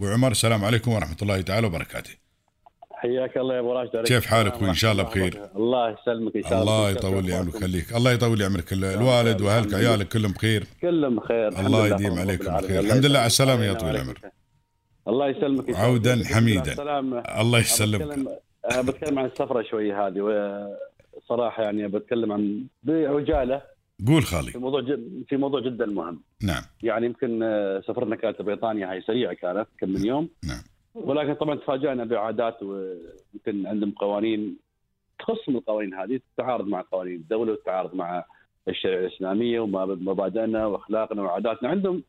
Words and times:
أبو 0.00 0.08
عمر 0.08 0.30
السلام 0.30 0.64
عليكم 0.64 0.92
ورحمة 0.92 1.16
الله 1.22 1.40
تعالى 1.40 1.66
وبركاته. 1.66 2.10
حياك 2.92 3.36
الله 3.36 3.54
يا 3.54 3.60
أبو 3.60 3.72
راشد 3.72 4.06
كيف 4.06 4.26
حالك 4.26 4.62
وإن 4.62 4.74
شاء 4.74 4.92
الله 4.92 5.02
بخير؟ 5.02 5.48
الله. 5.56 5.90
يسلمك 5.90 6.36
إن 6.36 6.42
شاء 6.42 6.62
الله. 6.62 6.62
الله 6.62 6.90
يطول 6.90 7.24
لي 7.24 7.34
عمرك 7.34 7.54
يخليك 7.54 7.96
الله 7.96 8.12
يطول 8.12 8.38
لي 8.38 8.44
عمرك. 8.44 8.72
الوالد 8.72 9.40
وأهلك 9.40 9.74
عيالك 9.74 10.08
كلهم 10.08 10.32
بخير؟ 10.32 10.64
كلهم 10.80 11.16
بخير. 11.16 11.48
الله 11.48 11.86
لله 11.86 11.94
يديم 11.94 12.18
عليكم. 12.18 12.56
بخير. 12.56 12.80
الحمد 12.80 13.06
لله 13.06 13.18
على. 13.18 13.26
السلامه 13.26 13.64
يا 13.64 13.72
طويل. 13.72 13.96
العمر. 13.96 14.20
الله 15.08 15.28
يسلمك 15.28 15.76
عودا. 15.76 16.22
حميدا. 16.24 16.72
الله 17.40 17.58
يسلمك. 17.58 18.28
بتكلم 18.78 19.18
عن 19.18 19.24
السفرة 19.26 19.62
شوي 19.62 19.92
هذه 19.92 20.20
وصراحه 21.16 21.62
يعني 21.62 21.88
بتكلم 21.88 22.32
عن 22.32 22.66
بعجالة. 22.82 23.62
قول 24.06 24.22
خالي. 24.22 24.50
في 24.52 24.58
موضوع 24.58 24.80
جد 24.80 25.24
في 25.28 25.36
موضوع 25.36 25.60
جدا 25.60 25.86
مهم. 25.86 26.22
نعم. 26.42 26.62
يعني 26.82 27.06
يمكن 27.06 27.42
آه، 27.42 27.80
سفرنا 27.80 28.16
كانت 28.16 28.42
بريطانيا 28.42 28.90
هاي 28.92 29.00
سريعة 29.00 29.32
كانت 29.34 29.66
كم 29.78 29.88
من 29.88 30.06
يوم. 30.06 30.28
نعم. 30.48 30.62
ولكن 30.94 31.34
طبعا 31.34 31.54
تفاجأنا 31.54 32.04
بعادات 32.04 32.62
ويمكن 32.62 33.66
عندهم 33.66 33.90
قوانين 33.90 34.56
تخص 35.18 35.48
من 35.48 35.56
القوانين 35.56 35.94
هذه 35.94 36.20
تتعارض 36.36 36.66
مع 36.68 36.84
قوانين 36.92 37.14
الدولة 37.14 37.52
وتتعارض 37.52 37.94
مع 37.94 38.24
الشريعة 38.68 39.00
الإسلامية 39.00 39.60
ومبادئنا 39.60 40.66
وأخلاقنا 40.66 41.22
وعاداتنا. 41.22 41.68
عندهم 41.68 42.02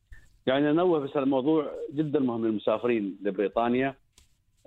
يعني 0.47 0.71
ننوه 0.71 0.99
بس 0.99 1.17
الموضوع 1.17 1.71
جدا 1.93 2.19
مهم 2.19 2.45
للمسافرين 2.45 3.17
لبريطانيا. 3.23 3.95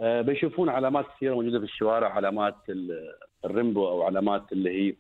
آه، 0.00 0.20
بيشوفون 0.22 0.68
علامات 0.68 1.06
كثيرة 1.16 1.34
موجودة 1.34 1.58
في 1.58 1.64
الشوارع 1.64 2.08
علامات 2.08 2.54
ال- 2.68 3.12
الريمبو 3.44 3.88
أو 3.88 4.02
علامات 4.02 4.52
اللي 4.52 4.70
هي 4.70 4.94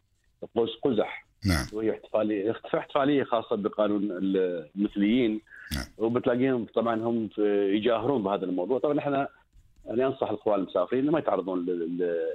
قوس 0.56 0.70
قزح. 0.82 1.26
نعم. 1.46 1.66
وهي 1.72 1.90
احتفاليه 1.90 2.50
احتف- 2.50 2.74
احتفالية 2.74 3.24
خاصة 3.24 3.56
بقانون 3.56 4.08
المثليين. 4.12 5.40
نعم. 5.74 5.84
وبتلاقيهم 5.98 6.66
طبعا 6.74 6.94
هم 6.96 7.28
يجاهرون 7.74 8.22
بهذا 8.22 8.44
الموضوع. 8.44 8.78
طبعا 8.78 8.98
إحنا 8.98 9.28
أنا 9.90 10.06
انصح 10.06 10.30
الأخوان 10.30 10.60
المسافرين 10.60 11.10
ما 11.10 11.18
يتعرضون 11.18 11.66
لل- 11.66 11.98
لل- 11.98 12.26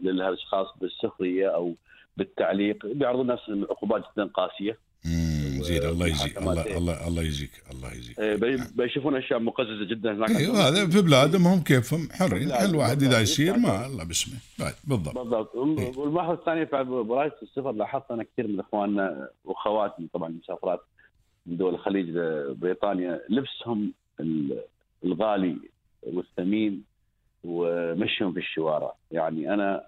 للاشخاص 0.00 0.66
بالسخرية 0.80 1.48
أو 1.48 1.74
بالتعليق. 2.16 2.86
بيعرضون 2.86 3.26
نفسهم 3.26 3.60
لعقوبات 3.60 4.02
جدا 4.12 4.24
قاسية. 4.24 4.78
مم، 5.04 5.29
زين 5.62 5.82
الله 5.82 6.06
يجزيك 6.06 6.38
الله. 6.38 6.76
الله 6.76 7.08
الله 7.08 7.22
يجزيك 7.22 7.50
الله 7.72 7.92
يجزيك. 7.92 8.18
إيه، 8.20 8.36
بي- 8.36 8.64
بيشوفون 8.74 9.16
أشياء 9.16 9.38
مقززة 9.38 9.84
جدا 9.84 10.12
هناك. 10.12 10.30
أيوه 10.30 10.68
هذا 10.68 10.86
في 10.88 11.02
بلادهم 11.02 11.46
هم 11.46 11.60
كيفهم 11.62 12.08
حرين. 12.12 12.48
بلادهم، 12.48 12.68
حل 12.68 12.76
واحد 12.76 13.02
إذا. 13.02 13.20
يصير 13.20 13.56
ما 13.56 13.86
الله 13.86 14.04
باسمه. 14.04 14.34
بعد 14.58 14.74
بالضبط. 14.84 15.18
بالضبط. 15.18 15.56
إيه. 15.56 15.96
والملاحظة 15.98 16.32
الثانية 16.34 16.64
بعد 16.64 16.86
برايه 16.86 17.34
السفر 17.42 17.72
لاحظت 17.72 18.10
أنا 18.10 18.22
كثير 18.24 18.46
من 18.48 18.60
اخواننا 18.60 19.28
واخواتنا 19.44 20.06
طبعا 20.14 20.28
مسافرات 20.28 20.80
من 21.46 21.56
دول 21.56 21.74
الخليج 21.74 22.08
لبريطانيا 22.08 23.20
لبسهم 23.28 23.92
ال- 24.20 24.60
الغالي 25.04 25.56
والثمين 26.02 26.82
ومشيهم 27.44 28.32
في 28.32 28.38
الشوارع. 28.38 28.92
يعني 29.12 29.54
أنا 29.54 29.84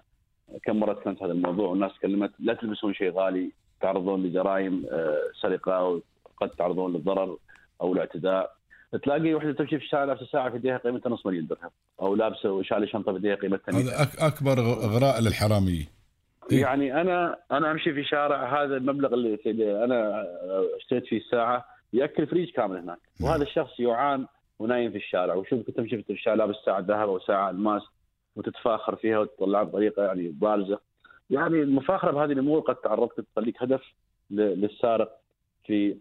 كم 0.65 0.75
مرة 0.79 0.93
تكلمت 0.93 1.23
هذا 1.23 1.31
الموضوع 1.31 1.67
والناس 1.69 1.91
تكلمت 1.99 2.31
لا 2.39 2.53
تلبسون 2.53 2.93
شيء 2.93 3.11
غالي 3.11 3.51
تعرضون 3.83 4.23
لجرائم 4.23 4.85
آه، 4.91 5.17
سرقة 5.41 6.01
وقد 6.25 6.49
تعرضون 6.49 6.93
للضرر 6.93 7.37
أو 7.81 7.93
الاعتداء. 7.93 8.55
تلاقي 9.03 9.33
وحدة 9.33 9.51
تمشي 9.53 9.77
في 9.79 9.83
الشارع 9.85 10.03
لابسه 10.03 10.25
ساعه 10.25 10.49
في 10.49 10.55
ايديها 10.55 10.77
قيمتها 10.77 11.09
نص 11.09 11.25
مليون 11.25 11.47
درهم 11.47 11.69
أو 12.01 12.15
لابسة 12.15 12.51
وشالة 12.51 12.85
شنطة 12.85 13.11
في 13.11 13.17
ايديها 13.17 13.35
قيمتها 13.35 13.71
100 13.73 13.83
هذا 13.83 14.01
أك 14.03 14.19
أكبر 14.19 14.59
غ- 14.59 14.83
اغراء 14.85 15.21
للحراميه 15.21 15.83
إيه. 16.51 16.61
يعني 16.61 17.01
أنا 17.01 17.37
أنا 17.51 17.71
أمشي 17.71 17.93
في 17.93 18.03
شارع 18.03 18.63
هذا 18.63 18.77
المبلغ 18.77 19.13
اللي 19.13 19.39
أنا 19.83 20.25
اشتريت 20.77 21.05
فيه 21.05 21.17
الساعة 21.17 21.65
يأكل 21.93 22.27
فريج 22.27 22.49
كامل 22.51 22.77
هناك. 22.77 22.97
نعم. 23.19 23.29
وهذا 23.29 23.43
الشخص 23.43 23.79
يعان 23.79 24.25
ونايم 24.59 24.91
في 24.91 24.97
الشارع. 24.97 25.33
وشوف 25.35 25.65
كنت 25.65 25.77
تمشي 25.77 26.03
في 26.03 26.13
الشارع 26.13 26.35
لابس 26.35 26.55
ساعة 26.65 26.79
ذهب 26.79 27.09
أو 27.09 27.19
ساعه 27.19 27.49
ألماس 27.49 27.81
وتتفاخر 28.35 28.95
فيها 28.95 29.19
وتطلعها 29.19 29.63
بطريقة 29.63 30.03
يعني 30.03 30.27
بارزة. 30.27 30.79
يعني 31.33 31.61
المفاخرة 31.61 32.11
بهذه 32.11 32.31
الأمور 32.31 32.59
قد 32.59 32.75
تعرضت 32.75 33.25
تخليك 33.35 33.63
هدف 33.63 33.81
للسارق 34.31 35.19
في 35.65 35.97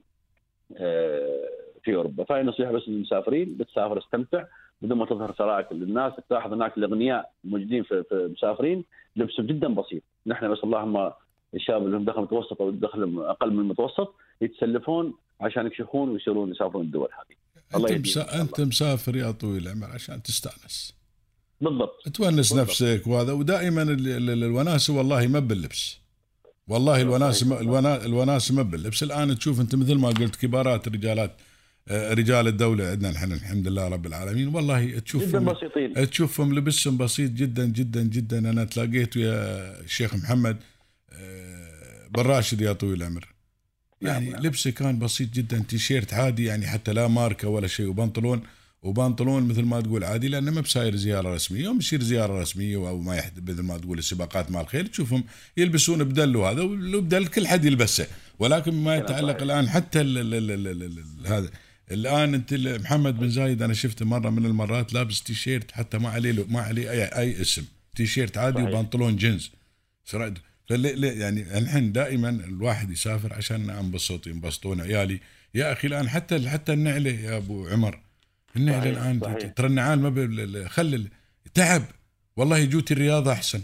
آه، 0.76 1.48
في 1.84 1.94
أوروبا. 1.94 2.25
فهي 2.25 2.43
نصيحة 2.43 2.72
بس 2.72 2.82
للمسافرين 2.88 3.56
بتسافر 3.56 3.98
استمتع 3.98 4.44
بدون 4.82 4.98
ما 4.98 5.06
تظهر 5.06 5.32
ثرائك 5.32 5.72
للناس 5.72 6.12
تلاحظ 6.28 6.53
هناك 6.53 6.78
الأغنياء 6.78 7.32
الموجودين 7.44 7.82
في 7.82 8.04
المسافرين 8.12 8.84
لبسهم 9.16 9.47
جدا 9.47 9.75
بسيط. 9.75 10.03
نحن 10.26 10.53
بس 10.53 10.59
اللهم 10.65 11.12
الشباب 11.54 11.87
اللي 11.87 11.97
هم 11.97 12.04
دخل 12.04 12.21
متوسط 12.21 12.60
أو 12.60 12.71
دخلهم 12.71 13.19
أقل 13.19 13.53
من 13.53 13.60
المتوسط 13.60 14.15
يتسلفون 14.41 15.15
عشان 15.41 15.66
يكشفون 15.66 16.09
ويصيرون 16.09 16.50
يسافرون 16.50 16.84
الدول 16.84 17.09
هذه. 17.19 17.37
الله 17.76 17.97
أنت 18.42 18.60
مسافر 18.60 19.16
يا 19.16 19.31
طويل 19.31 19.62
العمر 19.62 19.87
عشان 19.94 20.22
تستأنس. 20.22 21.01
بالضبط. 21.62 22.08
تونس 22.14 22.52
بالضبط. 22.52 22.68
نفسك 22.68 23.02
وهذا 23.06 23.32
ودائما 23.32 23.82
ال- 23.82 23.90
ال- 24.08 24.30
ال- 24.30 24.44
الوناسه 24.44 24.92
والله 24.92 25.26
ما 25.26 25.38
باللبس. 25.38 25.96
والله 26.68 27.00
الوناسه 27.00 27.46
ما- 27.48 27.60
الونا- 27.60 28.04
الوناسه 28.04 28.54
ما 28.54 28.62
باللبس. 28.62 29.02
الآن 29.02 29.38
تشوف 29.38 29.60
أنت 29.60 29.74
مثل 29.74 29.94
ما 29.94 30.08
قلت 30.08 30.36
كبارات 30.36 30.88
رجالات 30.88 31.36
آه، 31.88 32.14
رجال 32.14 32.48
الدولة 32.48 32.86
عندنا 32.86 33.10
الحين 33.10 33.32
الحمد 33.32 33.68
لله 33.68 33.88
رب 33.88 34.06
العالمين. 34.06 34.48
والله 34.54 34.80
جدا 34.84 34.98
تشوفهم 35.00 35.44
بسيطين. 35.44 36.10
تشوفهم 36.10 36.54
لبسهم 36.54 36.96
بسيط 36.96 37.30
جدا 37.30 37.64
جدا 37.66 38.02
جدا. 38.02 38.38
أنا 38.38 38.64
تلاقيت 38.64 39.16
ويا 39.16 39.80
الشيخ 39.80 40.14
محمد 40.14 40.56
آه، 41.12 42.08
بن 42.14 42.22
راشد 42.22 42.60
يا 42.60 42.72
طويل 42.72 43.02
العمر. 43.02 43.28
يعني 44.02 44.30
نعم. 44.30 44.42
لبسه 44.42 44.70
كان 44.70 44.98
بسيط 44.98 45.30
جدا. 45.34 45.58
تيشيرت 45.68 46.14
عادي 46.14 46.44
يعني 46.44 46.66
حتى 46.66 46.92
لا 46.92 47.08
ماركة 47.08 47.48
ولا 47.48 47.66
شيء 47.66 47.86
وبنطلون. 47.86 48.42
وبنطلون 48.82 49.48
مثل 49.48 49.62
ما 49.62 49.81
تقول 49.81 50.04
عادي 50.04 50.28
لأنه 50.28 50.50
ما 50.50 50.60
بساير 50.60 50.97
زيارة 50.97 51.34
رسمية. 51.34 51.60
يوم 51.60 51.78
يصير 51.78 52.03
زيارة 52.03 52.41
رسمية 52.41 52.76
أو 52.76 53.00
ما 53.00 53.16
يحد 53.16 53.50
مثل 53.50 53.62
ما 53.62 53.78
تقول 53.78 53.98
السباقات 53.98 54.50
مع 54.50 54.60
الخيل 54.60 54.88
تشوفهم 54.88 55.25
يلبسون 55.56 56.04
بدل 56.04 56.37
وهذا 56.37 56.62
والبدل 56.62 57.26
كل 57.26 57.47
حد 57.47 57.65
يلبسه. 57.65 58.06
ولكن 58.38 58.75
ما 58.75 58.97
يتعلق. 58.97 59.42
الآن 59.42 59.69
حتى 59.69 60.00
هذا. 61.26 61.50
الآن 61.91 62.34
أنت 62.34 62.54
محمد 62.54 63.19
بن 63.19 63.31
زايد 63.31 63.62
أنا 63.62 63.75
شفته 63.75 64.04
مرة 64.04 64.31
من 64.31 64.47
المرات 64.47 64.92
لابس 64.92 65.22
تيشيرت 65.22 65.71
حتى 65.71 65.98
ما 65.98 66.09
عليه 66.09 66.44
ما 66.48 66.60
عليه 66.60 66.91
اي, 66.91 67.04
أي 67.04 67.41
اسم. 67.41 67.65
تيشيرت 67.97 68.38
عادي 68.38 68.59
صحيح. 68.59 68.69
وبنطلون 68.69 69.16
جينز. 69.16 69.50
يعني 70.71 71.59
الحين 71.59 71.92
دائما 71.92 72.28
الواحد 72.28 72.91
يسافر 72.91 73.32
عشان 73.34 73.71
أنبسط 73.71 74.26
ينبسطون 74.26 74.81
عيالي. 74.81 75.21
يا 75.54 75.72
أخي 75.72 75.88
الآن 75.88 76.09
حتى 76.09 76.48
حتى 76.48 76.72
النعلة 76.72 77.10
يا 77.10 77.37
أبو 77.37 77.69
عمر. 77.69 78.00
النعله 78.56 78.80
صحيح، 78.80 78.98
الان 78.98 79.20
صحيح. 79.20 79.52
ترى 79.52 79.66
النعال 79.66 80.00
ما 80.00 80.68
خل 80.68 81.08
تعب. 81.54 81.82
والله 82.36 82.64
جوتي 82.64 82.94
الرياضه 82.94 83.32
أحسن. 83.32 83.60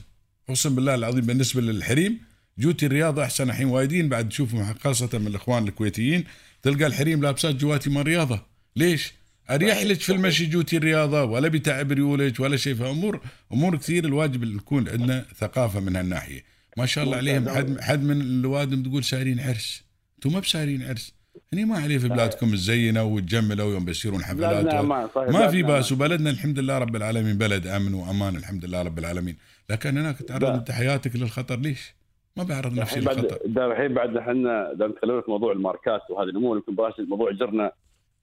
أقسم 0.49 0.75
بالله 0.75 0.95
العظيم 0.95 1.27
بالنسبة 1.27 1.61
للحريم 1.61 2.21
جوتي 2.59 2.87
الرياضه 2.87 3.25
أحسن 3.25 3.51
الحين 3.51 3.67
وايدين. 3.67 4.09
بعد 4.09 4.29
تشوفهم 4.29 4.75
خاصة 4.75 5.19
من 5.19 5.27
الإخوان 5.27 5.69
الكويتيين 5.69 6.25
تلقى 6.63 6.87
الحريم 6.87 7.23
لابسات 7.23 7.55
جواتي 7.55 7.91
مال 7.91 8.07
رياضة. 8.07 8.47
ليش؟ 8.77 9.13
أريح 9.51 9.83
لك 9.83 10.01
في 10.01 10.13
المشي 10.13 10.47
جوتي 10.47 10.77
الرياضة 10.77 11.25
ولا 11.25 11.49
بتعب 11.49 11.93
ريولك 11.93 12.41
ولا 12.41 12.57
شيء. 12.57 12.75
فامور 12.75 13.21
أمور 13.53 13.77
كثير 13.77 14.05
الواجب 14.05 14.43
اللي 14.43 14.57
يكون 14.57 14.89
عندنا 14.89 15.25
ثقافة 15.39 15.81
من 15.81 15.97
هالناحية. 15.97 16.45
ما 16.77 16.87
شاء 16.87 17.05
الله 17.05 17.17
عليهم. 17.17 17.49
حد 17.49 17.81
حد 17.81 18.03
من 18.03 18.21
الوادم 18.21 18.83
تقول 18.83 19.05
سايرين 19.05 19.41
عرس. 19.41 19.83
أنتم 20.17 20.33
ما 20.33 20.41
بسايرين 20.41 20.83
عرس. 20.83 21.18
هني 21.53 21.65
ما 21.65 21.79
عليه 21.79 21.99
في 21.99 22.09
بلادكم 22.09 22.53
الزينة 22.53 23.05
وتجملوا 23.05 23.73
يوم 23.73 23.85
بيصيرون 23.85 24.25
حفلات 24.25 24.67
و- 24.67 25.07
صحيح، 25.15 25.31
ما 25.31 25.49
في 25.49 25.63
بأس 25.63 25.93
وبلدنا 25.93 26.31
الحمد 26.31 26.59
لله 26.59 26.79
رب 26.79 26.97
العالمين 26.97 27.39
بلد 27.39 27.67
أمن 27.67 27.95
وأمان 27.95 28.37
الحمد 28.37 28.65
لله 28.65 28.83
رب 28.83 28.99
العالمين. 28.99 29.37
لكن 29.71 29.99
هناك 29.99 30.19
تعرض. 30.19 30.45
انت 30.45 30.71
حياتك 30.71 31.17
للخطر 31.17 31.57
ليش؟ 31.61 31.95
ما 32.37 32.45
بعرض 32.45 32.73
نفسي 32.79 33.01
للخطر. 33.01 33.39
الحين 33.47 33.95
بعد 33.95 34.17
إحنا 34.17 34.73
نتكلم 34.75 35.21
في 35.21 35.31
موضوع 35.31 35.53
الماركات 35.53 36.01
وهذه 36.11 36.29
الأمور 36.29 36.57
يمكن 36.57 36.75
براس 36.75 36.95
الموضوع 36.99 37.33
جرنا 37.33 37.73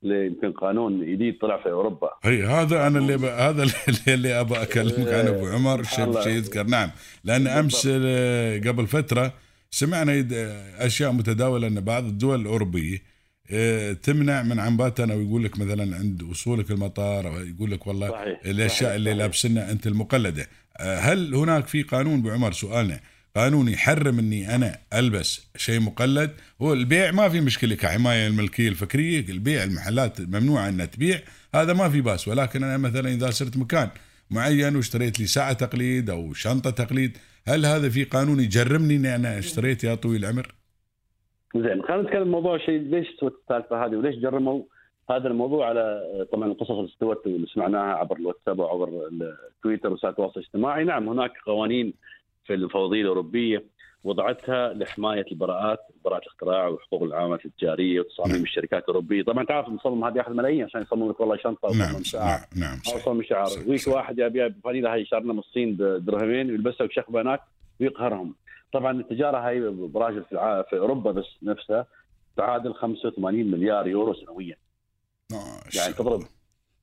يمكن 0.03 0.51
قانون 0.51 1.11
جديد 1.13 1.37
طلع 1.41 1.63
في 1.63 1.69
أوروبا. 1.71 2.09
هي 2.23 2.43
هذا 2.43 2.87
أنا 2.87 2.99
اللي 2.99 3.17
ب... 3.17 3.23
هذا 3.25 3.63
اللي, 3.63 3.73
اللي 4.07 4.39
ابى 4.39 4.55
أكلمك 4.61 5.07
عنه 5.13 5.29
أبو 5.29 5.47
عمر. 5.47 5.83
شيء 5.83 6.27
يذكر. 6.27 6.63
نعم. 6.63 6.89
لأن 7.23 7.47
أمس 7.47 7.87
آه، 7.91 8.57
قبل 8.57 8.87
فترة 8.87 9.33
سمعنا 9.71 10.27
أشياء 10.77 11.11
متداولة 11.11 11.67
أن 11.67 11.79
بعض 11.79 12.05
الدول 12.05 12.41
الأوروبية 12.41 13.15
آه، 13.51 13.93
تمنع 13.93 14.43
من 14.43 14.59
عنباتنا 14.59 15.13
ويقول 15.13 15.43
لك 15.43 15.59
مثلا 15.59 15.95
عند 15.97 16.23
وصولك 16.23 16.71
المطار 16.71 17.27
أو 17.27 17.39
يقول 17.39 17.71
لك 17.71 17.87
والله 17.87 18.09
صحيح 18.09 18.39
الأشياء 18.45 18.89
صحيح، 18.89 18.91
اللي. 18.91 19.13
لابسنها 19.13 19.71
أنت 19.71 19.87
المقلدة. 19.87 20.47
آه، 20.77 20.99
هل 20.99 21.35
هناك 21.35 21.67
في 21.67 21.83
قانون 21.83 22.19
ابو 22.19 22.29
عمر 22.29 22.51
سؤالنا 22.51 22.99
قانون 23.35 23.69
يحرم 23.69 24.19
إني 24.19 24.55
أنا 24.55 24.79
ألبس 24.93 25.41
شيء 25.57 25.79
مقلد؟ 25.79 26.31
هو 26.61 26.73
البيع 26.73 27.11
ما 27.11 27.29
في 27.29 27.41
مشكلة 27.41 27.75
كحماية 27.75 28.27
الملكية 28.27 28.69
الفكرية 28.69 29.25
البيع 29.29 29.63
المحلات 29.63 30.21
ممنوع 30.21 30.69
انها 30.69 30.85
تبيع 30.85 31.19
هذا 31.55 31.73
ما 31.73 31.89
في 31.89 32.01
بأس. 32.01 32.27
ولكن 32.27 32.63
أنا 32.63 32.77
مثلا 32.77 33.09
إذا 33.09 33.29
صرت 33.29 33.57
مكان 33.57 33.89
معين 34.29 34.75
واشتريت 34.75 35.19
لي 35.19 35.27
ساعة 35.27 35.53
تقليد 35.53 36.09
أو 36.09 36.33
شنطة 36.33 36.69
تقليد 36.69 37.17
هل 37.47 37.65
هذا 37.65 37.89
في 37.89 38.03
قانون 38.03 38.39
يجرمني 38.39 38.95
إني 38.95 39.15
أنا 39.15 39.39
اشتريت 39.39 39.83
يا 39.83 39.95
طويل 39.95 40.25
العمر؟ 40.25 40.55
زين 41.55 41.83
خلينا 41.83 42.01
نتكلم 42.01 42.27
موضوع 42.27 42.57
شيء 42.57 42.79
ليش 42.79 43.07
سوت 43.19 43.39
السالفة 43.41 43.85
هذه 43.85 43.95
وليش 43.95 44.15
جرموا 44.15 44.63
هذا 45.09 45.27
الموضوع 45.27 45.69
على 45.69 46.01
طبعا 46.31 46.47
القصص 46.47 46.71
اللي 46.71 46.89
استوت 46.89 47.27
واللي 47.27 47.47
سمعناها 47.47 47.95
عبر 47.95 48.17
الواتساب 48.17 48.59
وعبر 48.59 49.07
التويتر 49.51 49.93
وسائل 49.93 50.11
التواصل 50.11 50.39
الاجتماعي 50.39 50.83
نعم 50.83 51.09
هناك 51.09 51.31
قوانين 51.45 51.93
في 52.45 52.53
المفوضيه 52.53 53.01
الأوروبية 53.01 53.63
وضعتها 54.05 54.73
لحماية 54.73 55.25
البراءات 55.31 55.79
براءه 56.05 56.21
الاختراع 56.21 56.67
وحقوق 56.67 57.03
العلامات 57.03 57.45
التجارية 57.45 57.99
وتصاميم 57.99 58.35
نعم. 58.35 58.43
الشركات 58.43 58.83
الأوروبية 58.83 59.23
طبعا 59.23 59.45
تعرف 59.45 59.67
المصمم 59.67 60.03
هذا 60.03 60.17
ياخذ 60.17 60.33
ملايين 60.33 60.63
عشان 60.63 60.81
يصمم 60.81 61.09
لك 61.09 61.19
والله 61.19 61.37
شنطة 61.37 61.77
نعم 61.77 62.01
نعم 62.13 62.39
نعم 62.55 62.77
أو. 62.93 62.97
يصمم 62.97 63.23
شعار 63.23 63.45
صحيح. 63.45 63.87
واحد 63.87 64.19
يبيع 64.19 64.49
فانيلا 64.63 64.93
هاي 64.93 65.05
شارنا 65.05 65.33
من 65.33 65.39
الصين 65.39 65.73
بدرهمين 65.73 66.51
ويلبسها 66.51 66.83
ويشخبها 66.83 67.21
هناك 67.21 67.41
ويقهرهم 67.81 68.35
طبعا 68.73 68.91
التجارة 68.91 69.37
هاي 69.37 69.59
براجل 69.69 70.23
في, 70.23 70.31
الع... 70.31 70.61
في 70.61 70.77
أوروبا 70.77 71.11
بس 71.11 71.25
نفسها 71.43 71.85
تعادل 72.37 72.73
85 72.73 73.51
مليار 73.51 73.87
يورو 73.87 74.13
سنويا 74.13 74.55
ما 75.31 75.37
يعني 75.75 75.93
تضرب. 75.93 76.21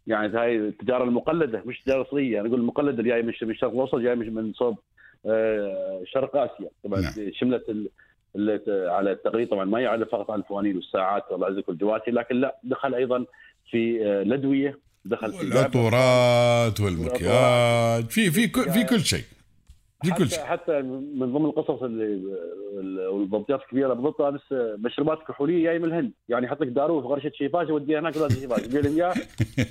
يعني 0.07 0.39
هاي 0.39 0.57
التجارة 0.57 1.05
المقلدة 1.05 1.63
مش 1.67 1.79
التجاره 1.79 2.03
الاصليه 2.03 2.41
أنا 2.41 2.49
أقول 2.49 2.61
المقلدة 2.61 2.99
اللي 2.99 3.11
جاي 3.11 3.23
من 3.23 3.29
الشرق 3.29 3.71
الأوسط 3.71 3.97
جاي 3.97 4.15
من 4.15 4.53
صوب 4.53 4.79
شرق 6.05 6.37
آسيا. 6.37 6.69
طبعا 6.85 7.01
نعم. 7.01 7.13
شملت 7.33 7.65
على 8.69 9.13
التقليد 9.13 9.49
طبعا 9.49 9.65
ما 9.65 9.81
يعرف 9.81 10.09
فقط 10.09 10.31
عن 10.31 10.39
الفوانيل 10.39 10.77
والساعات 10.77 11.23
والله 11.31 11.49
يعزك 11.49 11.69
والجواتي 11.69 12.11
لكن 12.11 12.41
لا 12.41 12.57
دخل 12.65 12.95
أيضا 12.95 13.25
في 13.71 14.07
آه، 14.07 14.23
الادويه 14.23 14.79
دخل 15.05 15.33
في 15.33 15.47
لعبة. 15.47 15.57
والعطورات 15.81 16.81
والمكياج 16.81 18.05
في 18.11 18.31
في 18.31 18.49
كل 18.49 18.71
في 18.71 18.85
كل 18.85 19.01
شيء. 19.01 19.25
في 20.05 20.11
كل 20.11 20.29
شيء. 20.31 20.45
حتى 20.45 20.83
من 20.83 21.33
ضمن 21.33 21.45
القصص 21.47 21.83
اللي 21.83 22.05
ال- 22.81 23.07
والضبطيات 23.09 23.61
الكبيرة 23.61 23.95
بضبطها 23.95 24.31
بس 24.31 24.41
مشروبات 24.79 25.19
كحولية 25.29 25.65
جاي 25.65 25.79
من 25.79 25.85
الهند. 25.85 26.13
يعني 26.29 26.47
يحط 26.47 26.61
لك 26.61 26.69
داروه 26.69 27.01
في 27.03 27.07
غرشه 27.09 27.33
شيفاش 27.35 27.69
يوديها 27.69 28.01
هناك 28.01 28.17
ولا 28.17 28.29
شيفاش. 28.29 28.63
يبيع 28.67 28.81
لهم 28.81 28.95
اياه 28.97 29.15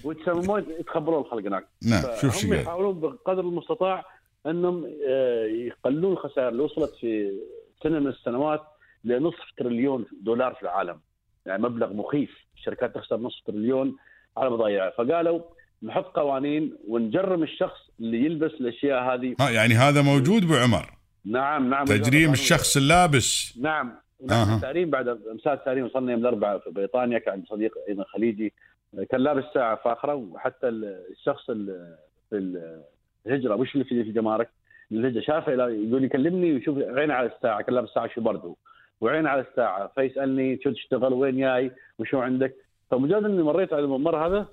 ويتسممون 0.03 0.65
يتخبرون 0.79 1.21
الخلق 1.21 1.45
هناك. 1.47 1.67
نعم 1.89 2.03
شوف 2.21 2.37
شو 2.37 2.53
يحاولون 2.53 2.99
بقدر 2.99 3.39
المستطاع 3.41 4.05
أنهم 4.47 4.85
آه، 5.09 5.45
يقللون 5.45 6.11
الخسائر 6.13 6.49
اللي 6.49 6.63
وصلت 6.63 6.95
في 6.95 7.31
سنة 7.83 7.99
من 7.99 8.07
السنوات 8.07 8.61
لنصف 9.03 9.51
تريليون 9.57 10.05
دولار 10.21 10.53
في 10.53 10.61
العالم. 10.63 10.99
يعني 11.45 11.63
مبلغ 11.63 11.93
مخيف. 11.93 12.29
الشركات 12.57 12.95
تخسر 12.95 13.17
نصف 13.17 13.45
تريليون 13.45 13.95
على 14.37 14.49
بضايعها 14.49 14.89
فقالوا 14.89 15.41
نحط 15.83 16.05
قوانين 16.15 16.77
ونجرم 16.87 17.43
الشخص 17.43 17.79
اللي 17.99 18.25
يلبس 18.25 18.51
الأشياء 18.51 19.03
هذه. 19.03 19.35
ها 19.39 19.49
يعني 19.49 19.73
هذا 19.73 20.01
موجود 20.01 20.43
أبو 20.43 20.55
عمر. 20.55 20.89
نعم 21.25 21.69
نعم. 21.69 21.85
تجريم 21.85 22.19
قانون. 22.21 22.33
الشخص 22.33 22.77
اللابس. 22.77 23.57
نعم. 23.61 23.93
أها. 24.31 24.59
نعم 24.63 24.89
بعد 24.89 25.07
امساء 25.07 25.53
التعريم 25.53 25.85
وصلنا 25.85 26.11
يوم 26.11 26.21
الاربعاء 26.21 26.59
في 26.59 26.69
بريطانيا 26.69 27.19
كان 27.19 27.43
صديق 27.49 27.73
أيضا 27.89 28.03
خليجي 28.03 28.53
كان 29.09 29.21
لابس 29.21 29.43
ساعة 29.53 29.75
فاخرة 29.75 30.15
وحتى 30.15 30.67
الشخص 30.69 31.49
ال- 31.49 31.95
في 32.29 32.37
الهجرة 33.27 33.55
مش 33.55 33.71
في 33.71 33.91
الجمارك 33.91 34.49
الهجرة. 34.91 35.21
شافه 35.21 35.51
يقول 35.51 36.03
يكلمني 36.03 36.53
ويشوف 36.53 36.77
عينه 36.77 37.13
على 37.13 37.27
الساعة 37.27 37.61
كان 37.61 37.75
لابس 37.75 37.89
ساعه 37.89 38.07
شو 38.07 38.21
برضه 38.21 38.55
وعينه 39.01 39.29
على 39.29 39.41
الساعة 39.41 39.91
فيسألني 39.95 40.59
شو 40.63 40.71
تشتغل 40.71 41.13
وين 41.13 41.37
جاي 41.37 41.71
وشو 41.99 42.19
عندك؟ 42.19 42.55
فمجرد 42.91 43.25
إني 43.25 43.43
مريت 43.43 43.73
على 43.73 43.83
الممر 43.83 44.27
هذا 44.27 44.47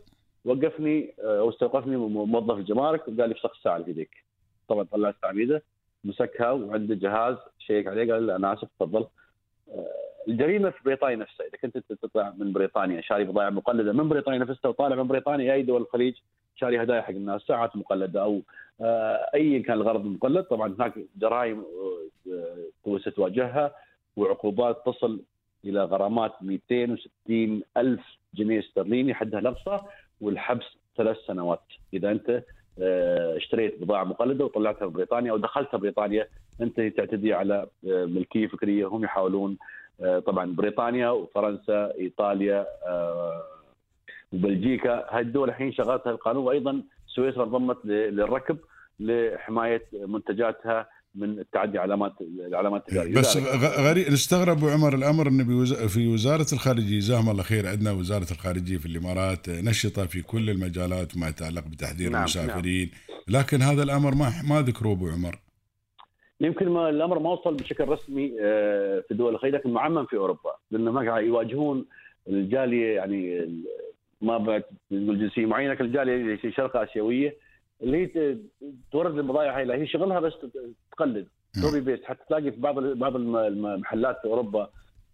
وقفني 0.44 1.14
آه، 1.20 1.38
أو 1.38 1.50
استوقفني 1.50 1.96
موظف 1.96 2.56
الجمارك 2.58 3.08
وقال 3.08 3.28
لي 3.28 3.32
افسخ 3.34 3.50
الساعة 3.56 3.74
اللي 3.74 3.84
في 3.84 3.90
يديك. 3.90 4.24
طبعا 4.68 4.84
طلع 4.84 5.08
الساعة 5.08 5.32
بيده 5.32 5.62
مسكها 6.04 6.50
وعنده 6.50 6.94
جهاز 6.94 7.36
شيك 7.58 7.86
عليه 7.86 8.12
قال 8.12 8.26
له 8.26 8.36
أنا 8.36 8.52
آسف 8.52 8.68
تفضل. 8.78 9.06
آه، 9.70 10.08
الجريمة 10.28 10.70
في 10.70 10.78
بريطانيا 10.84 11.16
نفسها 11.16 11.46
إذا 11.46 11.58
كنت 11.62 11.92
تطلع 11.92 12.34
من 12.38 12.52
بريطانيا 12.52 13.00
شاري 13.00 13.24
بضائع 13.24 13.50
مقلدة 13.50 13.92
من 13.92 14.08
بريطانيا 14.08 14.38
نفسها 14.38 14.68
وطالع 14.68 14.96
من 14.96 15.08
بريطانيا 15.08 15.54
اي 15.54 15.62
دول 15.62 15.82
الخليج 15.82 16.14
شاري 16.60 16.82
هدايا 16.82 17.00
حق 17.00 17.10
الناس 17.10 17.42
ساعات 17.42 17.76
مقلده 17.76 18.22
أو 18.22 18.42
آه، 18.80 19.30
اي 19.34 19.60
كان 19.60 19.76
الغرض 19.76 20.06
المقلد. 20.06 20.44
طبعا 20.44 20.74
هناك 20.74 20.94
جرائم 21.16 21.64
آه، 22.86 22.98
ستواجهها 22.98 23.74
وعقوبات 24.16 24.82
تصل 24.86 25.20
إلى 25.64 25.84
غرامات 25.84 26.32
260 26.42 27.62
ألف 27.76 28.00
جنيه 28.34 28.60
استرليني 28.60 29.14
حدها 29.14 29.40
الأقصى 29.40 29.80
والحبس 30.20 30.66
ثلاث 30.96 31.16
سنوات. 31.26 31.62
إذا 31.94 32.10
أنت 32.10 32.42
آه، 32.82 33.36
اشتريت 33.36 33.82
بضاعة 33.82 34.04
مقلدة 34.04 34.44
وطلعتها 34.44 34.88
في 34.88 34.94
بريطانيا 34.94 35.32
أو 35.32 35.36
دخلتها 35.36 35.78
بريطانيا 35.78 36.28
أنت 36.60 36.80
تعتدي 36.80 37.34
على 37.34 37.66
ملكية 37.82 38.46
فكرية. 38.46 38.86
هم 38.86 39.04
يحاولون 39.04 39.56
طبعا 40.26 40.54
بريطانيا 40.54 41.10
وفرنسا 41.10 41.94
إيطاليا 41.94 42.66
وبلجيكا. 44.32 45.06
هاي 45.10 45.20
الدول 45.20 45.48
الحين 45.48 45.72
شغلتها 45.72 46.10
القانون 46.10 46.44
وأيضا 46.44 46.82
سويسرا 47.06 47.44
انضمت 47.44 47.76
للركب 47.84 48.58
لحماية 49.00 49.82
منتجاتها 49.92 50.86
من 51.14 51.38
التعدي 51.38 51.78
علامات 51.78 52.12
العلامات 52.20 52.82
التجاريه 52.88 53.14
بس 53.14 53.36
غريب 53.80 54.08
نستغرب 54.08 54.56
أبو 54.56 54.68
عمر 54.68 54.94
الأمر 54.94 55.28
انه 55.28 55.44
بوز... 55.44 55.74
في 55.74 56.06
وزارة 56.06 56.46
الخارجية 56.52 56.98
جزاهم 56.98 57.30
الله 57.30 57.42
خير 57.42 57.66
عندنا 57.66 57.92
وزارة 57.92 58.26
الخارجية 58.30 58.76
في 58.76 58.86
الإمارات 58.86 59.48
نشطة 59.48 60.06
في 60.06 60.22
كل 60.22 60.50
المجالات 60.50 61.16
وما 61.16 61.28
يتعلق 61.28 61.64
بتحذير 61.68 62.10
نعم، 62.10 62.20
المسافرين. 62.20 62.90
لكن 63.28 63.62
هذا 63.62 63.82
الأمر 63.82 64.14
ما 64.14 64.32
ما 64.48 64.62
ذكروه 64.62 64.92
أبو 64.92 65.08
عمر. 65.08 65.38
يمكن 66.40 66.68
ما 66.68 66.88
الأمر 66.88 67.18
ما 67.18 67.30
وصل 67.30 67.54
بشكل 67.54 67.88
رسمي 67.88 68.36
آه، 68.40 69.04
في 69.08 69.14
دول 69.14 69.34
الخليج 69.34 69.54
لكن 69.54 69.70
معمم 69.70 70.06
في 70.06 70.16
أوروبا 70.16 70.50
لأن 70.70 70.88
هناك 70.88 71.22
يواجهون 71.22 71.84
الجالية 72.28 72.94
يعني 72.94 73.48
ما 74.20 74.38
بعد 74.38 74.62
نقول 74.90 75.18
جنسية 75.18 75.46
معينة 75.46 75.72
لكن 75.72 75.84
الجاليه 75.84 76.36
في 76.36 76.52
شرق 76.52 76.76
آسيوية. 76.76 77.36
اللي 77.82 77.96
هي 78.16 78.36
تورد 78.92 79.18
البضائع 79.18 79.58
هاي 79.58 79.72
هي 79.72 79.86
شغلها 79.86 80.20
بس 80.20 80.32
تقلد. 80.92 81.28
copy 81.62 81.80
paste 81.80 82.04
حتى 82.04 82.24
تلاقي 82.28 82.50
في 82.52 82.60
بعض 82.60 82.78
بعض 82.78 83.16
الم- 83.16 83.36
المحلات 83.36 84.18
في 84.22 84.24
أوروبا 84.28 84.60